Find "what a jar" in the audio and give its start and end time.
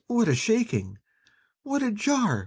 1.61-2.39